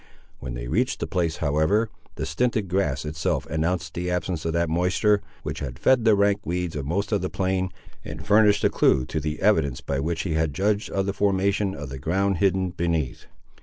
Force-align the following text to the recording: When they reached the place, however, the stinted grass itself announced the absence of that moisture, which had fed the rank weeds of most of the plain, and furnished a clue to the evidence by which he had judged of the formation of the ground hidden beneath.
When 0.39 0.55
they 0.55 0.67
reached 0.67 0.99
the 0.99 1.05
place, 1.05 1.37
however, 1.37 1.91
the 2.15 2.25
stinted 2.25 2.67
grass 2.69 3.05
itself 3.05 3.45
announced 3.51 3.93
the 3.93 4.09
absence 4.09 4.45
of 4.45 4.53
that 4.53 4.67
moisture, 4.67 5.21
which 5.43 5.59
had 5.59 5.77
fed 5.77 6.05
the 6.05 6.15
rank 6.15 6.41
weeds 6.43 6.75
of 6.75 6.87
most 6.87 7.11
of 7.11 7.21
the 7.21 7.29
plain, 7.29 7.69
and 8.03 8.25
furnished 8.25 8.63
a 8.63 8.69
clue 8.71 9.05
to 9.05 9.19
the 9.19 9.39
evidence 9.43 9.79
by 9.79 9.99
which 9.99 10.23
he 10.23 10.33
had 10.33 10.55
judged 10.55 10.89
of 10.89 11.05
the 11.05 11.13
formation 11.13 11.75
of 11.75 11.89
the 11.89 11.99
ground 11.99 12.37
hidden 12.37 12.71
beneath. 12.71 13.27